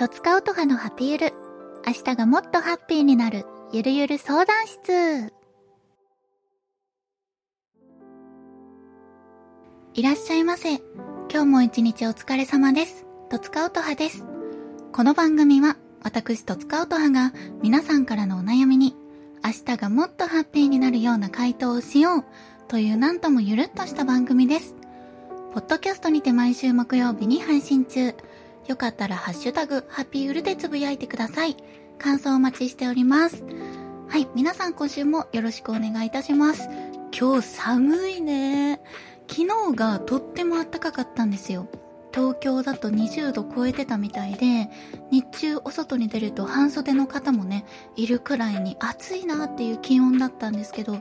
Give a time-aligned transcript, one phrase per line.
[0.00, 1.34] とつかうとはのハピゆる。
[1.86, 5.30] 明日がもっとハッピーになる、ゆるゆる相談室。
[9.92, 10.76] いらっしゃいませ。
[11.30, 13.04] 今日も一日お疲れ様です。
[13.28, 14.24] とつかうとはです。
[14.90, 18.96] この番組は、私とつかうとはが皆さんからのお悩みに、
[19.44, 22.24] 明日がもっとハッピーになるような回答をしよう
[22.68, 24.74] というなんともゆるっとした番組です。
[25.52, 28.14] ポッドキャストにて毎週木曜日に配信中。
[28.70, 31.56] よかったらハッシュタグ、ハッピーウルでつぶやいてください。
[31.98, 33.42] 感想お待ちしております。
[34.08, 36.68] はい、皆さん今週もよろしくお願いいたします。
[37.12, 38.80] 今日寒いね。
[39.28, 41.68] 昨日がとっても暖かかったんですよ。
[42.14, 44.70] 東京だと20度超えてたみたいで、
[45.10, 47.64] 日中お外に出ると半袖の方もね、
[47.96, 50.94] いるくらいに暑いなっていう気温だったんですけど、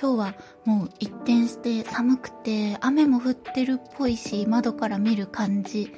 [0.00, 0.34] 今日は
[0.64, 5.92] もう一転して寒くて雨も降ってるっぽいし、窓から見る感じ。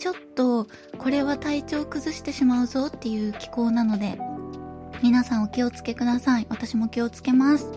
[0.00, 4.18] ちょっとこれは体調崩してしまうぞっていう気候なので、
[5.02, 6.46] 皆さんお気をつけください。
[6.48, 7.70] 私も気をつけます。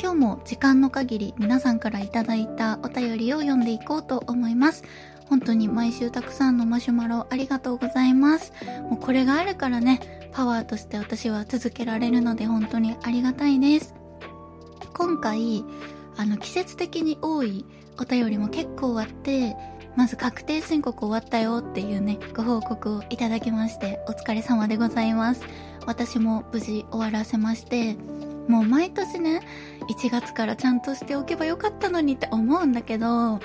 [0.00, 4.82] 今日も時間の限り皆さんからいただいたお便りを読んでいこうと思います。
[5.26, 8.54] 本当に毎週たくさんのマシュマロありがとうございます。
[8.88, 13.94] もうこれがあるからね、パワーとして私は続けられるので本当にありがたいです。
[14.94, 15.62] 今回、
[16.16, 17.66] あの季節的に多い
[18.00, 19.54] お便りも結構あって、
[19.98, 25.42] まず確定申告終わったよっていうね、ご報告をいただきまして、お疲れ様でございます。
[25.86, 27.96] 私も無事終わらせまして、
[28.46, 29.40] もう毎年ね、
[29.90, 33.40] 1月からちゃんとしておけばよかったのにって思うんだけど、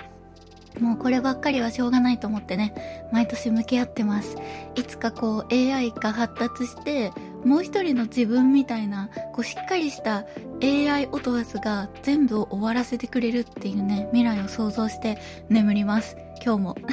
[0.79, 4.37] もうこればっかりはしょうがないと思ってね、毎年向き合ってます。
[4.75, 7.11] いつかこう AI が発達して、
[7.45, 10.25] もう一人の自分みたいな、こうしっかりした
[10.61, 15.17] AI オトワスが全部を終わらせてくれるっていうね、未来を想像して
[15.49, 16.17] 眠ります。
[16.43, 16.75] 今日も。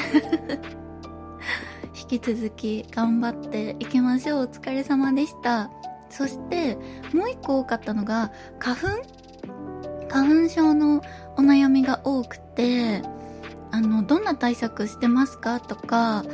[2.10, 4.44] 引き続き頑張っていきましょう。
[4.44, 5.70] お疲れ様でした。
[6.08, 6.76] そして、
[7.12, 8.88] もう一個多かったのが、花粉？
[10.08, 11.02] 花粉症の
[11.36, 13.02] お悩みが多くて、
[13.70, 15.60] あの、どんな対策してますか？
[15.60, 16.24] とか、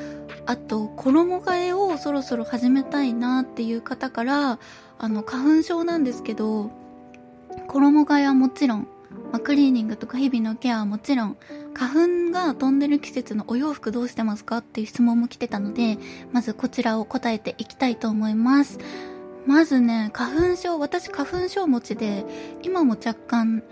[0.46, 4.58] あと、衣替えをそろそろ始めたいなっていう方から、
[4.98, 6.70] あの、花粉症なんですけど、
[7.66, 8.88] 衣替えはもちろん、
[9.32, 11.36] まあ、クリーニングとか日々のケアはもちろん、
[11.74, 15.98] 花粉が飛んでる季節のお洋服どうしてますかっていう質問も来てたので、
[16.32, 18.78] まずこちらを答えていきたいと思います。
[19.46, 22.24] まずね、花粉症、私花粉症持ちで、
[22.62, 23.62] 今も若干、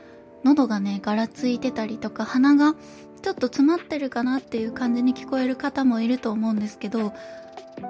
[0.45, 2.75] 喉がね、ガラついてたりとか、鼻が
[3.25, 7.15] ちょっと詰まってるかなっていう感じに聞こえる方もいると思うんですけど、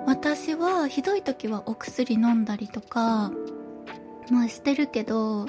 [0.06, 3.32] 私はひどい時はお薬飲んだりとか、
[4.30, 5.48] まあしてるけど、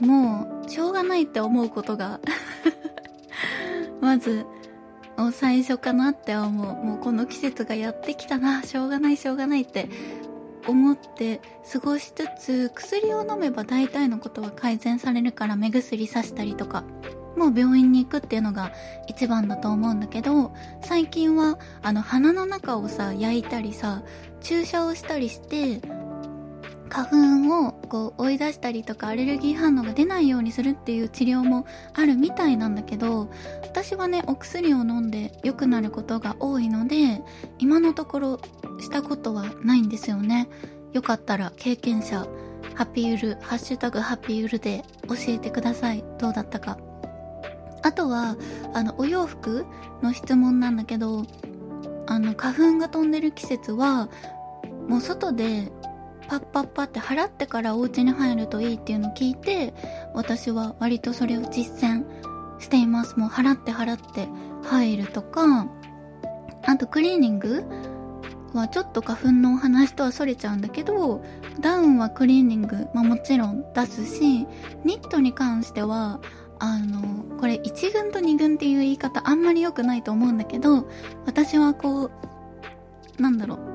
[0.00, 2.18] もう、しょうがないって思うことが、
[4.02, 4.46] まず、
[5.30, 6.84] 最初かなって思う。
[6.84, 9.88] もうこの季節がやってきたな、しょうがないしょうがないって
[10.66, 11.40] 思って
[11.72, 16.82] 過ごしつつ、薬を飲めば大体のことは改善されるから目薬さしたりとか、
[17.40, 18.70] もう病院に行くっていうのが
[19.06, 20.52] 一番だと思うんだけど、
[20.82, 24.02] 最近はあの鼻の中をさ、焼いたりさ、
[24.42, 25.80] 注射をしたりして、
[26.90, 27.06] 花
[27.46, 31.64] 粉をこう追い出したりとかアレルギー反応が出ないようにするっていう治療も
[31.94, 33.30] あるみたいなんだけど
[33.62, 37.22] 私はねお薬を飲んで良くなることが多いので
[37.60, 38.40] 今のところ
[38.80, 40.48] したことはないんですよね。
[40.92, 42.26] よかったら経験者
[42.74, 46.02] ハッピーウルハッシュタグハッピーウルで教えてください。
[46.18, 46.89] どうだったか。
[47.82, 48.36] あとは
[48.74, 49.66] あのお洋服
[50.02, 51.24] の質問なんだけど
[52.06, 54.08] あの花粉が飛んでる季節は
[54.88, 55.70] もう外で
[56.28, 59.74] パッパッパって払ってからお家に入るといいっていうのを聞いて
[60.14, 62.04] 私は割とそれを実践
[62.60, 63.18] しています。
[63.18, 64.28] もう払って払って
[64.62, 65.66] 入るとか
[66.66, 67.64] あとクリーニング
[68.52, 71.24] はちょっと花粉のお話とはそれちゃうんだけど
[71.60, 74.46] ダウンはクリーニング、まあ、もちろん出すし
[74.84, 76.20] ニットに関しては
[76.60, 80.88] あのこれ1軍と2軍っていう言い方あんまり良くないと思うんだけど
[81.26, 82.10] 私はこう
[83.20, 83.70] なんだろう。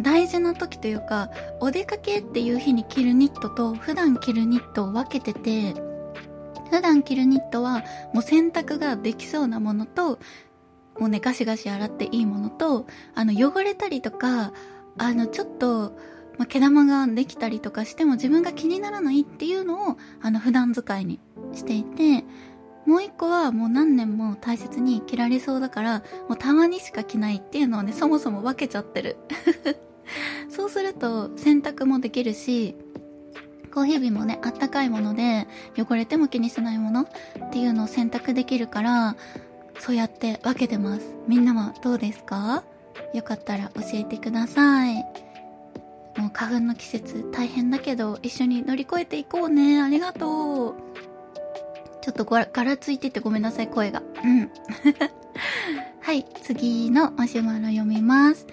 [0.00, 5.74] 大事な時というか、お出かけっていう日に着るニットと普段着るニットを分けてて、
[6.70, 7.84] 普段着るニットは
[8.14, 10.18] もう洗濯ができそうなものと、
[10.98, 14.52] もうね、ガシガシ洗っていいものと、あの、汚れたりとか、
[14.98, 15.96] あの、ちょっと、
[16.38, 21.20] まあ、毛玉ができたりとかしても自分が気にならないっていうのを、あの、普段使いに
[21.52, 22.24] していて、
[22.86, 25.98] もう一個はもう何年も大切に着られそうだから、
[26.28, 29.16] もうたまにしか着ないっていうのをね、そもそも分けちゃってる。
[30.50, 32.74] そうすると洗濯もできるし、
[33.72, 35.46] コーヒー日もね、あったかいもので、
[35.78, 37.08] 汚れても気にしないものっ
[37.52, 39.16] ていうのを選択できるから、
[39.78, 41.14] そうやって分けてます。
[41.28, 42.64] みんなはどうですか？
[43.14, 45.06] よかったら教えてください。
[46.22, 49.82] もう花粉の季節大変だけど、一緒に乗り越えていこうね。
[49.82, 50.74] ありがとう。
[52.00, 54.04] ちょっとガラついててごめんなさい、声が。
[54.24, 54.48] うん。
[56.00, 58.46] はい、次のマシュマロ読みます。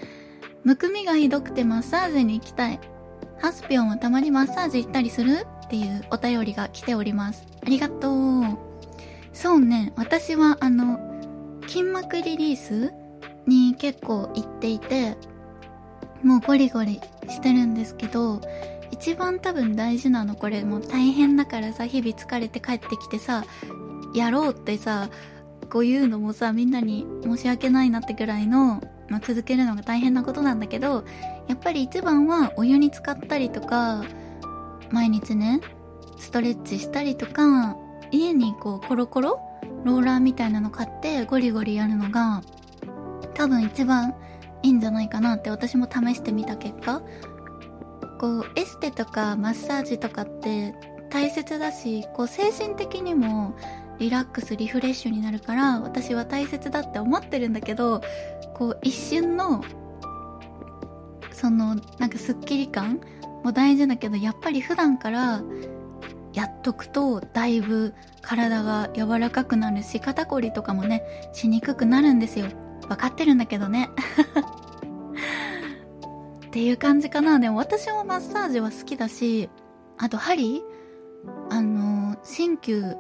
[0.64, 2.80] むくみがひどくてマッサージに行きたい。
[3.38, 5.46] ハスピョンはたまにマッサージ行ったりする？
[5.66, 7.46] っていうお便りが来ております。
[7.62, 8.58] ありがとう。
[9.32, 11.00] そうね、私はあの、
[11.68, 12.92] 筋膜リリース
[13.46, 15.18] に結構行っていて、
[16.24, 17.00] もうゴリゴリ
[17.30, 18.42] してるんですけど、
[18.92, 23.44] 一番多分大事なのこれもう大変だからさ、日々疲れて帰ってきてさ、
[24.14, 25.10] やろうってさ、
[25.70, 31.06] こういうのもさ、みんなに申し訳ないなってぐらいの、まあ、続けるのが大変なことなんだけど、
[31.48, 34.04] やっぱり一番はお湯に浸かったりとか、
[34.92, 35.62] 毎日ね、
[36.18, 37.78] ストレッチしたりとか、
[38.12, 39.40] 家にこうコロコロ
[39.84, 42.42] ローラーみたいなの買ってゴリゴリやるのが、
[43.36, 44.14] 多分一番
[44.64, 47.02] いいんじゃないかなって私も試してみた結果、
[48.20, 50.76] こう、エステとかマッサージとかって
[51.10, 53.56] 大切だし、こう精神的にも
[54.00, 58.02] リラックス、リフレッシュになるから私は大切だって思ってるんだけど、
[58.54, 59.64] こう一瞬の、
[61.32, 63.00] その、なんかスッキリ感
[63.44, 65.42] も大事だけど、やっぱり普段から
[66.34, 71.04] やっとくとだいぶ体が柔らかくなるし、肩こりとかもね、
[71.34, 72.48] しにくくなるんですよ。
[72.90, 73.90] わかってるんだけどね。
[76.48, 77.40] っていう感じかな。
[77.40, 79.50] でも私もマッサージは好きだし、
[79.98, 80.64] あと針
[81.50, 82.98] あの、鍼灸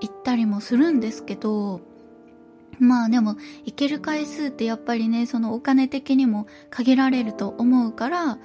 [0.00, 1.80] 行ったりもするんですけど、
[2.78, 8.38] まあでも、行ける回数ってやっぱりね、そのお金的にも限られると思うから、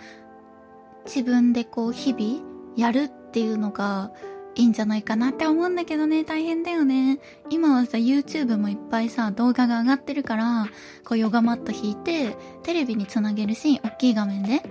[1.06, 2.42] 自分でこう日々
[2.78, 4.12] やるっていうのが
[4.56, 7.20] いいんじゃないかなって思うんだけどね、大変だよね。
[7.50, 10.68] 今はさ、YouTube もいっぱいさ、動画が上がってるから、
[11.06, 14.62] こうヨガマット引いて、テレビにつなげるし、大きい画面で、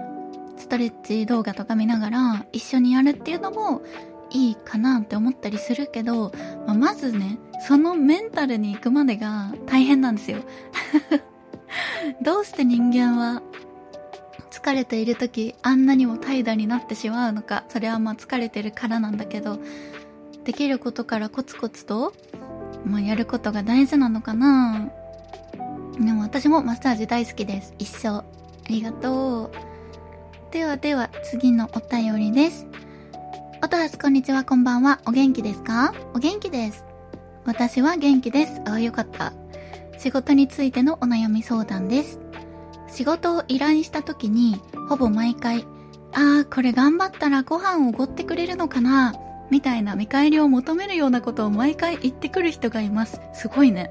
[0.56, 3.82] ストレッチ動画とか見ながら、一緒にやるっていうのも、
[4.32, 6.32] いいかなって思ったりするけど、
[6.67, 10.38] まあ、まずね、そのメンタルに行くまでが大変なんですよ。
[12.23, 13.43] どうして人間は
[14.62, 19.59] 疲れている時あんなにも怠惰になってしまうのかそれはまあ疲れてるからなんだけど
[20.45, 22.12] できることからコツコツと、
[22.85, 24.91] まあ、やることが大事なのかな。
[26.01, 27.75] でも私もマッサージ大好きです。
[27.79, 28.09] 一生。
[28.09, 28.25] あ
[28.69, 29.51] りがとう。
[30.51, 32.67] ではでは次のお便りです。
[33.63, 34.45] 音はすこんにちは。
[34.45, 35.01] こんばんは。
[35.06, 35.93] お元気ですか？
[36.15, 36.85] お元気です。
[37.45, 38.63] 私は元気です。
[38.65, 39.35] ああよかった。
[39.99, 42.19] 仕事についてのお悩み相談です。
[43.00, 44.61] 仕事を依頼した時に、
[44.91, 45.67] ほぼ毎回、
[46.12, 49.14] ああ、これ頑張ったらご飯をおごってくれるのかな?
[49.49, 53.23] みたいな見返りを求めるようなことを毎回言ってくる人がいます。
[53.32, 53.91] すごいね。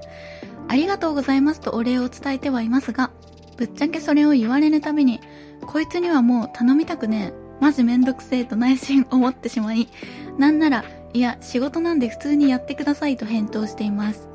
[0.67, 3.09] ありがとうございますとお礼を伝えてはいますが、
[3.57, 5.21] ぶっちゃけそれを言われるたびに、
[5.65, 7.63] こいつにはもう頼みたくねえ。
[7.63, 9.89] マジめんどくせえと内心思ってしまい、
[10.37, 14.29] なんなら、いや、仕事なんで普通にやってくださいと返答しています。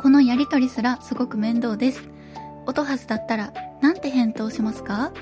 [0.00, 2.08] このやりとりすらすごく面倒です。
[2.64, 3.52] 音はずだったら、
[3.82, 5.12] なんて返答しますか？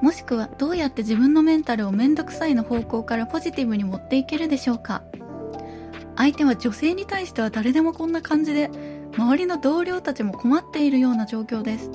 [0.00, 5.02] もしくはどうやって自分のメンタルをめんどくさいの方向からポジティブに持っていけるでしょうか？
[6.16, 8.70] 相手は女性に対しては誰でもこんな感じで、
[9.16, 11.90] 周りの同僚たちも困っているような状況です。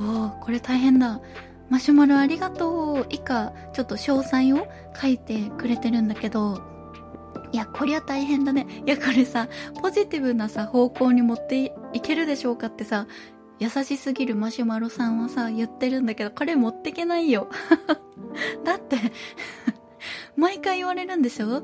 [0.00, 1.20] おお、これ大変だ。
[1.70, 3.06] マシュマロありがとう。
[3.08, 4.66] 以下、ちょっと詳細を
[5.00, 6.60] 書いてくれてるんだけど、
[7.52, 8.66] いや、こりゃ大変だね。
[8.84, 9.48] いや、これさ、
[9.80, 13.06] ポジティブなさ、方向に持っていけるでしょうかってさ、
[13.58, 17.48] 優しすぎるマシュマロさんはさ、言ってるんだけど、これ持ってけないよ。
[18.64, 18.96] だって
[20.36, 21.62] 毎回言われるんでしょ？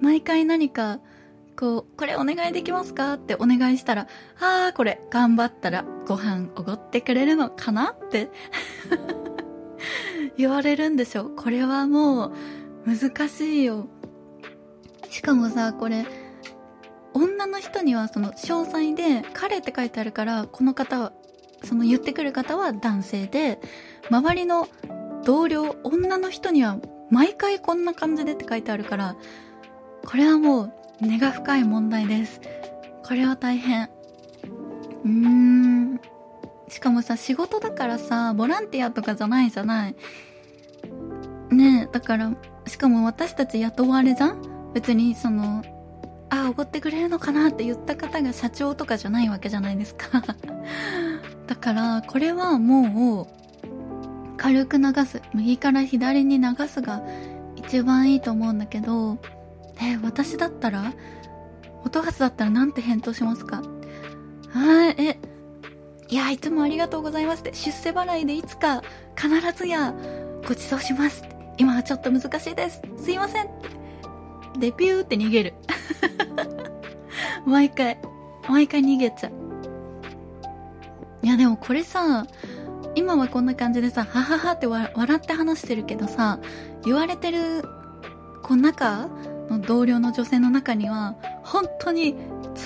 [0.00, 1.00] 毎回何か、
[1.58, 3.14] こう、これお願いできますか？
[3.14, 4.06] ってお願いしたら、
[4.38, 7.92] あー、これ頑張ったらご飯おごってくれるのかな？
[7.92, 8.30] って。
[10.36, 11.30] 言われるんでしょ？
[11.30, 12.32] これはもう
[12.86, 13.88] 難しいよ。
[15.10, 16.06] しかもさ、これ、
[17.12, 21.12] 女の人にはその詳細で彼って書いてあるからこの方は
[21.62, 23.60] その言ってくる方は男性で、
[24.10, 24.68] 周りの
[25.24, 26.78] 同僚、女の人には
[27.10, 29.16] 毎回こんな感じでって書いてあるから、
[30.06, 32.40] これはもう根が深い問題です。
[33.04, 33.90] これは大変。
[35.04, 36.00] うーん。
[36.68, 39.96] しかもさ、仕事だからさ、ボランティアとかじゃないじゃない。
[41.50, 42.32] ねえ、だから、
[42.66, 44.72] しかも私たち雇われじゃん？
[44.72, 45.64] 別にその、
[46.30, 50.22] あ、おごってくれるのかなって言った方が社長とかじゃないわけじゃないですか
[51.50, 53.26] だからこれはもう
[54.36, 57.02] 軽く流す右から左に流すが
[57.56, 59.18] 一番いいと思うんだけど
[59.82, 60.94] え私だったら
[61.84, 63.62] 音発だったらなんて返答しますか？
[64.50, 65.18] はいえ
[66.08, 68.82] いや、いつもありがとうございますって、出世払いでいつか
[69.16, 69.94] 必ずや
[70.42, 71.24] ご馳走します
[71.56, 72.82] 今はちょっと難しいです。
[72.96, 73.48] すいませんっ
[74.54, 74.58] て。
[74.58, 75.54] で、ピューって逃げる。
[77.46, 77.98] 毎回、
[78.48, 79.39] 毎回逃げちゃう。
[81.22, 82.26] いや、でもこれさ、
[82.94, 86.38] 今はこんな感じでさ、はははって笑って話してるけどさ、
[86.84, 87.62] 言われてる、
[88.42, 89.08] この中
[89.48, 92.16] の同僚の女性の中には、本当に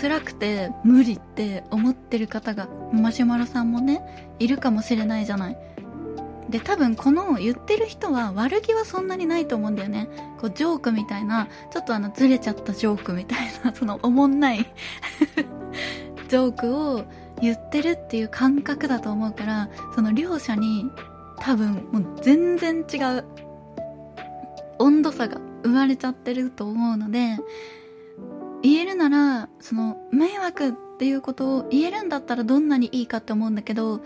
[0.01, 5.59] 辛くて無理って思ってる方が、マシュマロさんもね、いるかもしれないじゃない。
[6.49, 10.09] で、多分この言ってる人は悪気はそんなにないと思うんだよね。
[10.41, 14.67] こう、ジョークみたいな、ちょっとあの、ずれちゃったジョークみたいな、その、おもんない
[16.35, 17.05] ジョークを
[17.41, 20.91] 言ってるっていう感覚だと思うから、その両者に
[21.39, 23.25] 多分もう全然違う
[24.81, 27.39] 温度差が生まれちゃってると思うので、
[28.65, 34.03] 言えるなら、その、迷惑っていうことを言えるんだったらどんなにいいかって思うんだけど、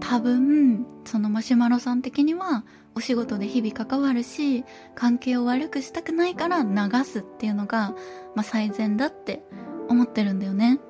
[0.00, 7.90] 多分、そのマシュマロさん的には、お仕事で日々関わるし、関係を悪くしたくないから流すっていうのが、
[8.34, 9.42] まあ、最善だって
[9.90, 10.80] 思ってるんだよね。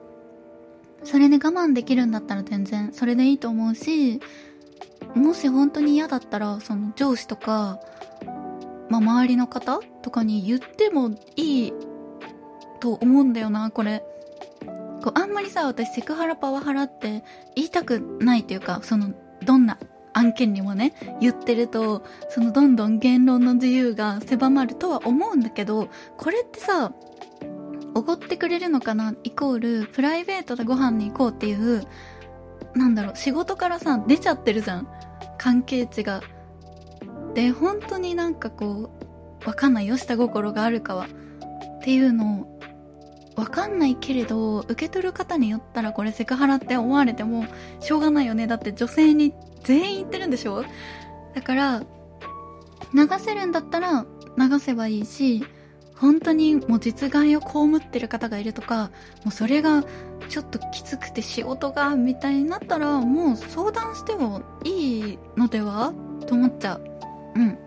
[1.19, 4.21] それで我慢できるんだったら全然それでいいと思うし、
[5.17, 7.81] もし本当に嫌だったら、その上司とか、
[8.89, 11.73] まあ、周りの方とかに言ってもいい
[12.79, 14.05] と思うんだよな、これ。
[15.03, 17.25] こう、あんまりさ、私セクハラパワハラって
[17.57, 19.13] 言いたくないというか、その、
[19.45, 19.77] どんな
[20.13, 26.93] 案件にもね、言ってると、そのどんどん言論の自由が狭まるとは思うんだけど、これってさ、
[27.99, 29.17] おごってくれるのかな？
[29.25, 31.83] イコール、プライベートでご飯に行こうっていう、
[32.75, 34.89] なんだろう、仕事からさ、出ちゃってるじゃん。
[35.37, 36.23] 関係値が。
[37.35, 38.93] で、本当になんかこ
[39.45, 41.07] う、わかんないよ、下心があるかは。
[41.07, 42.61] っていうのを
[43.35, 47.47] わかんないけれど、受け取る方によったらこれセクハラって思われても
[47.81, 48.47] しょうがないよね。
[48.47, 50.65] だって女性に全員言ってるんでしょ？
[51.35, 51.81] だから、
[52.95, 55.45] 流せるんだったら流せばいいし、
[56.01, 58.91] 本当にもう実害を被ってる方がいるとか、
[59.25, 59.85] もうそれが
[60.29, 65.93] ちょっときつくて仕事が、みたいになったら、もう相談してもいいのでは
[66.27, 66.85] と思っちゃう。
[67.37, 67.59] うん。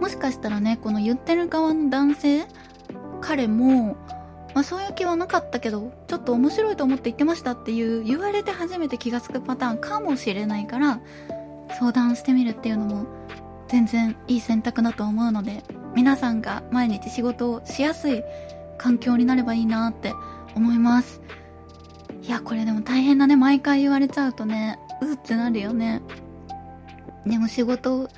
[0.00, 2.46] もしかしたらね、この言ってる側の男性
[3.20, 3.96] 彼も、
[4.54, 11.00] まあ、そういう気はなかったけど、ちょっと面白いと思って言ってましたっていう言われて初めて気がつくパターンかもしれないから、
[11.78, 13.06] 相談してみるっていうのも
[13.68, 15.62] 全然いい選択だと思うので、
[15.96, 18.22] 皆さんが毎日仕事をしやすい
[18.76, 20.12] 環境になればいいなって
[20.54, 21.22] 思います。
[22.22, 23.34] いや、これでも大変だね。
[23.34, 26.02] 毎回言われちゃうとね、うーってなるよね。
[27.24, 28.10] でも仕事、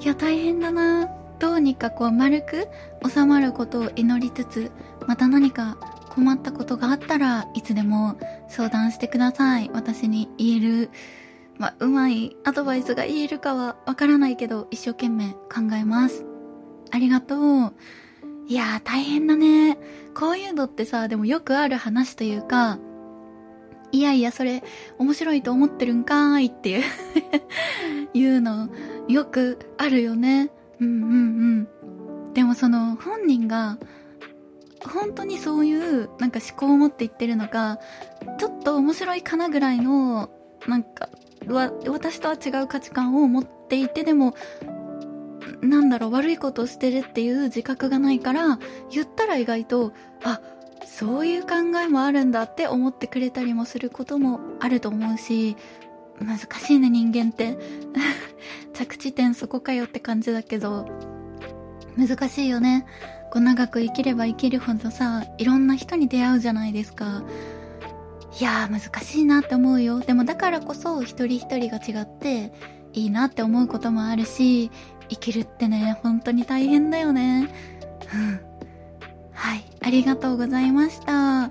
[0.00, 1.08] いや、大変だな。
[1.38, 2.66] どうにかこう丸く
[3.08, 4.72] 収まることを祈りつつ、
[5.06, 5.76] また何か
[6.08, 8.16] 困ったことがあったらいつでも
[8.48, 9.70] 相談してください。
[9.74, 10.90] 私に言える、
[11.58, 16.27] まあ、うまいアドバイスが言えるかはわからないけど、一生懸命考えます。
[16.90, 17.72] ありがとう。
[18.48, 19.78] いやー大変だね。
[20.14, 22.78] こういうのってさ、でもよくある話というか、
[23.92, 24.62] いやいや、それ、
[24.98, 26.82] 面白いと思ってるんかーいっていう
[28.14, 28.68] いうの、
[29.08, 30.50] よくあるよね。
[30.80, 31.68] うんうん
[32.26, 32.32] うん。
[32.34, 33.78] でもその本人が
[34.84, 37.78] 本当にそういうなんか思考を持って言ってるのか、
[38.38, 40.30] ちょっと面白いかなぐらいの
[40.66, 41.08] なんか
[41.46, 44.34] わ私とは違う価値観を持っていてでも
[45.60, 48.58] なんだろう悪いことをしてるっていう自覚がないから
[48.90, 50.40] 言ったら意外とあ
[50.86, 55.56] そういう考えもあるんだって思ってくれたりもすることもあると思うし
[56.20, 57.56] 難しいね人間って。
[58.74, 60.86] 着地点そこかよって感じだけど
[61.96, 62.86] 難しいよね。
[63.30, 67.22] こう長く生きれば生きるほどさいろんな人に出会うじゃないですか。
[68.40, 70.00] いやー難しいなって思うよ。
[70.00, 72.52] でもだからこそ一人一人が違って
[72.92, 74.70] いいなって思うこともあるし
[75.08, 77.48] 生きるってね本当に大変だよね
[78.14, 78.40] うん
[79.32, 81.50] はいありがとうございました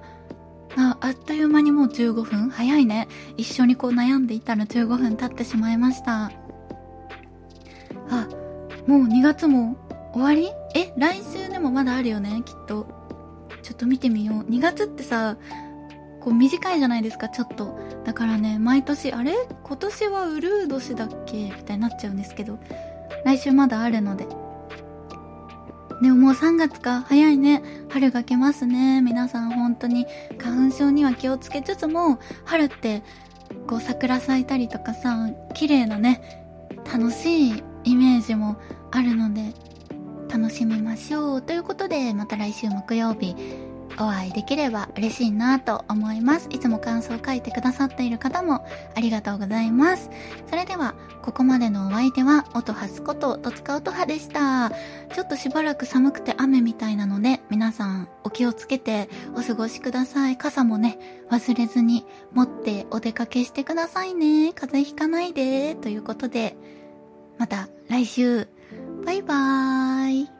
[0.79, 3.07] あ、あっという間にもう15分早いね。
[3.35, 6.25] 一緒にこう悩んでいたら15分経ってしまいました。
[8.11, 8.27] あ、
[8.85, 9.75] もう2月も
[10.13, 10.51] 終わり？
[10.75, 12.85] え、来週でもまだあるよね、きっと。
[13.63, 14.51] ちょっと見てみよう。
[14.51, 15.37] 2月ってさ、
[16.19, 17.79] こう短いじゃないですか、ちょっと。
[18.05, 19.33] だからね、毎年、あれ？
[19.63, 21.45] 今年はウルー年だっけ？
[21.45, 22.59] みたいになっちゃうんですけど、
[23.27, 24.25] 来週まだあるので、
[26.01, 27.01] でももう3月か。
[27.01, 27.61] 早いね。
[27.89, 29.01] 春が来ますね。
[29.01, 30.05] 皆さん本当に
[30.37, 33.03] 花粉症には気をつけつつも、春って、
[33.67, 36.21] こう桜咲いたりとかさ、綺麗なね、
[36.89, 38.55] 楽しいイメージも
[38.91, 39.53] あるので、
[40.29, 41.41] 楽しみましょう。
[41.41, 43.35] ということで、また来週木曜日、
[43.99, 46.47] お会いできれば嬉しいなと思います。
[46.51, 50.09] いつも感想を書いてくださっている方もありがとうございます。
[50.49, 54.69] それでは、ここまでのお相手は、音はすこと、とつか音はでした。
[55.13, 60.37] ちょっとしばらく寒くて雨みたいなので、皆さんお気をつけてお過ごしください。
[60.37, 60.99] 傘もね、
[61.29, 64.53] 忘れずに持ってお出かけしてくださいね。
[64.53, 65.75] 風邪ひかないで。
[65.75, 66.55] ということで、
[67.37, 68.47] また来週、
[69.05, 70.36] バイバーイ。